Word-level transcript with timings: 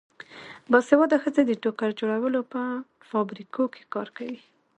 باسواده 0.71 1.17
ښځې 1.23 1.43
د 1.45 1.51
ټوکر 1.63 1.89
جوړولو 1.99 2.41
په 2.53 2.61
فابریکو 3.09 3.63
کې 3.73 3.83
کار 3.93 4.07
کوي. 4.17 4.39